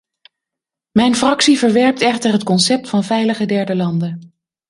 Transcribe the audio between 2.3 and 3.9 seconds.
het concept van veilige derde